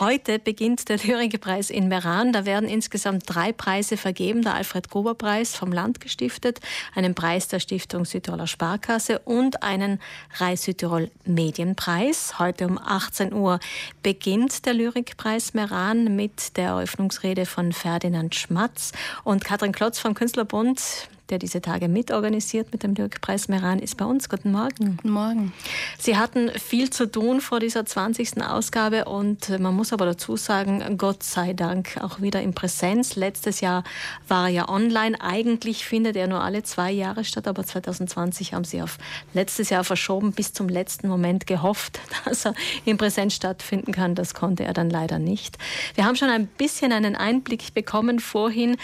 [0.00, 2.32] Heute beginnt der Lyrikpreis in Meran.
[2.32, 4.40] Da werden insgesamt drei Preise vergeben.
[4.40, 6.58] Der Alfred-Gruber-Preis vom Land gestiftet,
[6.94, 10.00] einen Preis der Stiftung Südtiroler Sparkasse und einen
[10.38, 12.38] Reis Südtirol Medienpreis.
[12.38, 13.60] Heute um 18 Uhr
[14.02, 18.92] beginnt der Lyrikpreis Meran mit der Eröffnungsrede von Ferdinand Schmatz
[19.22, 24.04] und Katrin Klotz vom Künstlerbund der diese Tage mitorganisiert mit dem Lyrikpreis Meran, ist bei
[24.04, 24.28] uns.
[24.28, 24.96] Guten Morgen.
[24.96, 25.52] Guten Morgen.
[25.98, 28.42] Sie hatten viel zu tun vor dieser 20.
[28.42, 33.16] Ausgabe und man muss aber dazu sagen, Gott sei Dank auch wieder in Präsenz.
[33.16, 33.84] Letztes Jahr
[34.28, 35.20] war er ja online.
[35.20, 38.98] Eigentlich findet er nur alle zwei Jahre statt, aber 2020 haben Sie auf
[39.32, 42.54] letztes Jahr verschoben, bis zum letzten Moment gehofft, dass er
[42.84, 44.14] in Präsenz stattfinden kann.
[44.14, 45.58] Das konnte er dann leider nicht.
[45.94, 48.76] Wir haben schon ein bisschen einen Einblick bekommen vorhin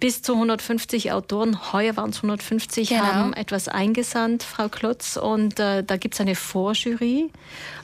[0.00, 3.02] bis zu 150 Autoren, heuer waren es 150, genau.
[3.02, 5.16] haben etwas eingesandt, Frau Klotz.
[5.16, 7.30] Und äh, da gibt es eine Vorjury.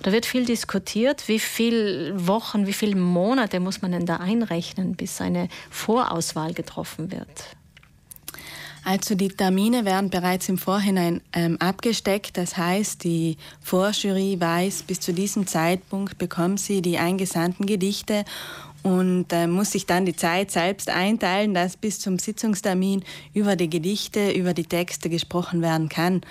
[0.02, 1.28] Da wird viel diskutiert.
[1.28, 7.10] Wie viele Wochen, wie viele Monate muss man denn da einrechnen, bis eine Vorauswahl getroffen
[7.10, 7.56] wird?
[8.84, 12.36] Also die Termine werden bereits im Vorhinein ähm, abgesteckt.
[12.36, 18.24] Das heißt, die Vorjury weiß, bis zu diesem Zeitpunkt bekommen sie die eingesandten Gedichte
[18.82, 23.70] und äh, muss sich dann die Zeit selbst einteilen, dass bis zum Sitzungstermin über die
[23.70, 26.22] Gedichte, über die Texte gesprochen werden kann.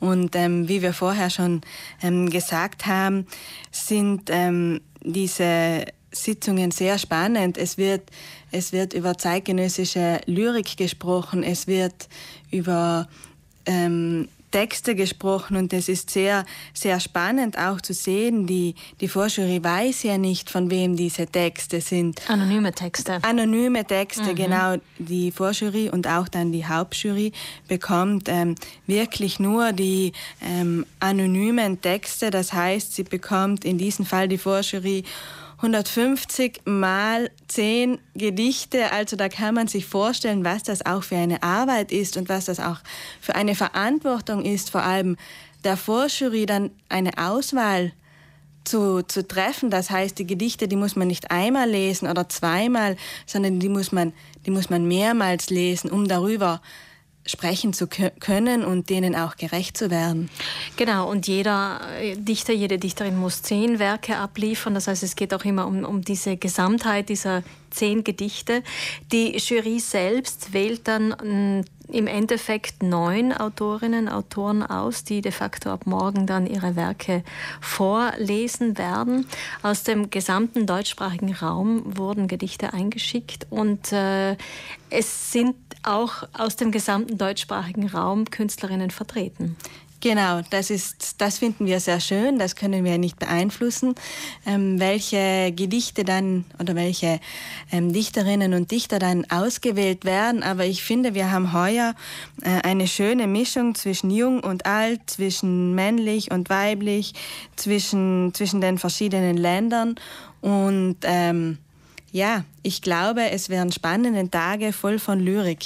[0.00, 1.60] Und ähm, wie wir vorher schon
[2.02, 3.26] ähm, gesagt haben,
[3.70, 7.56] sind ähm, diese Sitzungen sehr spannend.
[7.56, 8.02] Es wird,
[8.50, 12.08] es wird über zeitgenössische Lyrik gesprochen, es wird
[12.50, 13.08] über
[13.66, 18.46] ähm, Texte gesprochen und es ist sehr, sehr spannend auch zu sehen.
[18.46, 22.28] Die, die Vorjury weiß ja nicht, von wem diese Texte sind.
[22.28, 23.18] Anonyme Texte.
[23.22, 24.34] Anonyme Texte, mhm.
[24.34, 24.76] genau.
[24.98, 27.32] Die Vorjury und auch dann die Hauptjury
[27.68, 28.54] bekommt ähm,
[28.86, 30.12] wirklich nur die
[30.42, 32.30] ähm, anonymen Texte.
[32.30, 35.04] Das heißt, sie bekommt in diesem Fall die Vorjury
[35.62, 38.92] 150 mal 10 Gedichte.
[38.92, 42.46] Also da kann man sich vorstellen, was das auch für eine Arbeit ist und was
[42.46, 42.78] das auch
[43.20, 45.16] für eine Verantwortung ist, vor allem
[45.64, 47.92] der Vorjury dann eine Auswahl
[48.64, 49.68] zu, zu treffen.
[49.68, 52.96] Das heißt, die Gedichte, die muss man nicht einmal lesen oder zweimal,
[53.26, 54.14] sondern die muss man,
[54.46, 56.62] die muss man mehrmals lesen, um darüber
[57.26, 60.30] sprechen zu können und denen auch gerecht zu werden.
[60.76, 64.74] Genau, und jeder äh, Dichter, jede Dichterin muss zehn Werke abliefern.
[64.74, 68.62] Das heißt, es geht auch immer um, um diese Gesamtheit dieser zehn Gedichte.
[69.12, 75.70] Die Jury selbst wählt dann mm, im Endeffekt neun Autorinnen, Autoren aus, die de facto
[75.70, 77.24] ab morgen dann ihre Werke
[77.60, 79.26] vorlesen werden.
[79.62, 84.36] Aus dem gesamten deutschsprachigen Raum wurden Gedichte eingeschickt und äh,
[84.90, 89.56] es sind auch aus dem gesamten deutschsprachigen Raum Künstlerinnen vertreten.
[90.02, 92.38] Genau, das ist, das finden wir sehr schön.
[92.38, 93.94] Das können wir nicht beeinflussen,
[94.46, 97.20] ähm, welche Gedichte dann oder welche
[97.70, 100.42] ähm, Dichterinnen und Dichter dann ausgewählt werden.
[100.42, 101.94] Aber ich finde, wir haben heuer
[102.42, 107.12] äh, eine schöne Mischung zwischen jung und alt, zwischen männlich und weiblich,
[107.56, 109.96] zwischen zwischen den verschiedenen Ländern
[110.40, 111.58] und ähm,
[112.12, 115.64] ja, ich glaube, es werden spannende Tage voll von Lyrik.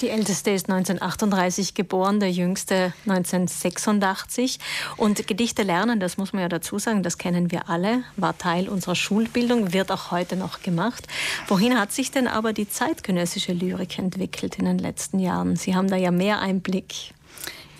[0.00, 4.58] Die älteste ist 1938 geboren, der jüngste 1986.
[4.96, 8.68] Und Gedichte lernen, das muss man ja dazu sagen, das kennen wir alle, war Teil
[8.68, 11.06] unserer Schulbildung, wird auch heute noch gemacht.
[11.46, 15.54] Wohin hat sich denn aber die zeitgenössische Lyrik entwickelt in den letzten Jahren?
[15.54, 17.14] Sie haben da ja mehr Einblick.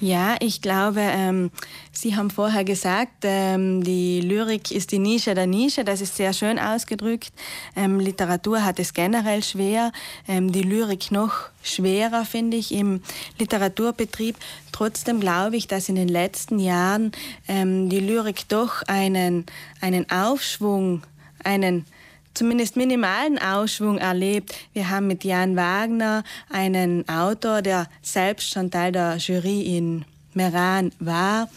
[0.01, 1.51] Ja, ich glaube, ähm,
[1.93, 5.85] Sie haben vorher gesagt, ähm, die Lyrik ist die Nische der Nische.
[5.85, 7.33] Das ist sehr schön ausgedrückt.
[7.77, 9.93] Ähm, Literatur hat es generell schwer.
[10.27, 13.03] Ähm, die Lyrik noch schwerer, finde ich, im
[13.39, 14.37] Literaturbetrieb.
[14.73, 17.13] Trotzdem glaube ich, dass in den letzten Jahren
[17.47, 19.47] ähm, die Lyrik doch einen,
[19.81, 21.03] einen Aufschwung,
[21.45, 21.87] einen
[22.35, 24.55] zumindest minimalen Ausschwung erlebt.
[24.73, 30.93] Wir haben mit Jan Wagner einen Autor, der selbst schon Teil der Jury in Meran
[30.99, 31.49] war,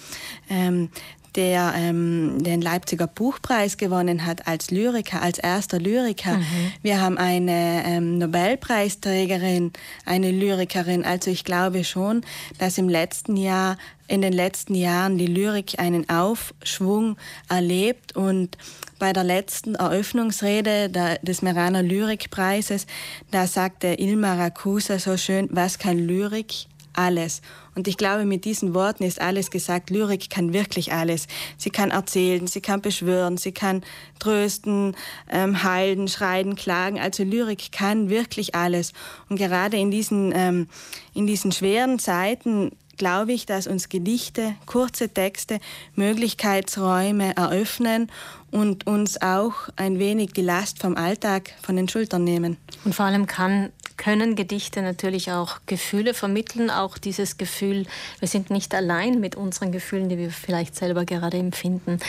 [0.49, 0.89] ähm,
[1.37, 6.37] der ähm, den Leipziger Buchpreis gewonnen hat als Lyriker, als erster Lyriker.
[6.37, 6.71] Mhm.
[6.81, 9.71] Wir haben eine ähm, Nobelpreisträgerin,
[10.05, 11.05] eine Lyrikerin.
[11.05, 12.21] Also ich glaube schon,
[12.57, 13.77] dass im letzten Jahr,
[14.07, 17.17] in den letzten Jahren die Lyrik einen Aufschwung
[17.49, 18.57] erlebt und
[18.97, 20.89] bei der letzten Eröffnungsrede
[21.21, 22.87] des Meraner Lyrikpreises,
[23.29, 26.67] da sagte Ilma Rakusa so schön, was kann Lyrik?
[26.97, 27.41] Alles.
[27.75, 29.91] Und ich glaube, mit diesen Worten ist alles gesagt.
[29.91, 31.27] Lyrik kann wirklich alles.
[31.55, 33.83] Sie kann erzählen, sie kann beschwören, sie kann
[34.17, 34.95] trösten,
[35.29, 36.99] ähm, heilen, schreien, klagen.
[36.99, 38.93] Also Lyrik kann wirklich alles.
[39.29, 40.67] Und gerade in diesen, ähm,
[41.13, 45.59] in diesen schweren Zeiten glaube ich, dass uns Gedichte, kurze Texte
[45.95, 48.11] Möglichkeitsräume eröffnen
[48.51, 52.57] und uns auch ein wenig die Last vom Alltag von den Schultern nehmen.
[52.83, 57.85] Und vor allem kann können Gedichte natürlich auch Gefühle vermitteln, auch dieses Gefühl,
[58.19, 61.99] wir sind nicht allein mit unseren Gefühlen, die wir vielleicht selber gerade empfinden.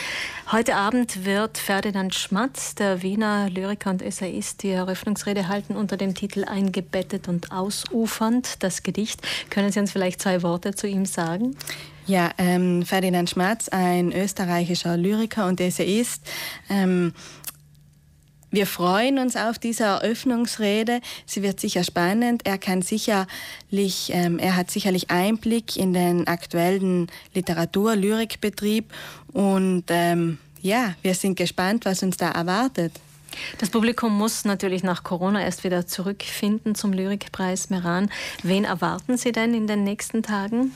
[0.53, 6.15] Heute Abend wird Ferdinand Schmatz, der Wiener Lyriker und Essayist, die Eröffnungsrede halten unter dem
[6.15, 9.21] Titel Eingebettet und ausufernd, das Gedicht.
[9.51, 11.57] Können Sie uns vielleicht zwei Worte zu ihm sagen?
[12.09, 16.23] Ja, ähm, Ferdinand Schmatz, ein österreichischer Lyriker und Essayist,
[16.71, 17.13] ähm,
[18.51, 21.01] wir freuen uns auf diese Eröffnungsrede.
[21.27, 22.47] Sie wird sicher spannend.
[22.47, 28.87] Er kann sicherlich, ähm, er hat sicherlich Einblick in den aktuellen Literatur-Lyrikbetrieb
[29.33, 32.93] und ähm, ja, wir sind gespannt, was uns da erwartet.
[33.59, 38.11] Das Publikum muss natürlich nach Corona erst wieder zurückfinden zum Lyrikpreis Meran.
[38.43, 40.73] Wen erwarten Sie denn in den nächsten Tagen?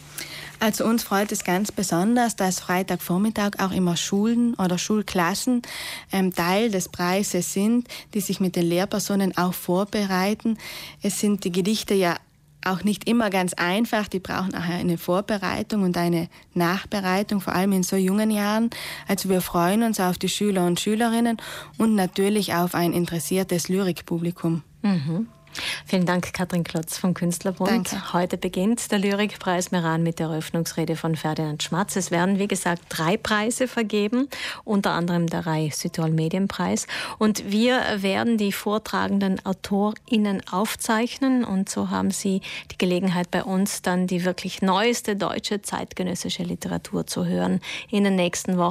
[0.63, 5.63] Also uns freut es ganz besonders, dass Freitagvormittag auch immer Schulen oder Schulklassen
[6.13, 10.59] ähm, Teil des Preises sind, die sich mit den Lehrpersonen auch vorbereiten.
[11.03, 12.15] Es sind die Gedichte ja
[12.65, 14.07] auch nicht immer ganz einfach.
[14.07, 18.71] Die brauchen nachher eine Vorbereitung und eine Nachbereitung, vor allem in so jungen Jahren.
[19.09, 21.39] Also wir freuen uns auf die Schüler und Schülerinnen
[21.77, 24.63] und natürlich auf ein interessiertes Lyrikpublikum.
[24.83, 25.27] Mhm.
[25.87, 27.71] Vielen Dank, Katrin Klotz vom Künstlerbund.
[27.71, 28.13] Danke.
[28.13, 31.97] Heute beginnt der Lyrikpreis Meran mit der Eröffnungsrede von Ferdinand Schmatz.
[31.97, 34.29] Es werden, wie gesagt, drei Preise vergeben,
[34.65, 36.87] unter anderem der Rai Südtirol Medienpreis.
[37.19, 42.41] Und wir werden die vortragenden AutorInnen aufzeichnen und so haben Sie
[42.71, 47.61] die Gelegenheit bei uns dann die wirklich neueste deutsche zeitgenössische Literatur zu hören
[47.91, 48.63] in den nächsten Wochen.